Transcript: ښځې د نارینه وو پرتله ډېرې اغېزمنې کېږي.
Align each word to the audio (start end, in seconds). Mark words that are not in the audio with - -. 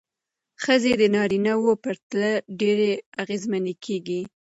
ښځې 0.63 0.91
د 1.01 1.03
نارینه 1.15 1.53
وو 1.61 1.73
پرتله 1.83 2.29
ډېرې 2.59 2.91
اغېزمنې 3.21 3.73
کېږي. 3.85 4.21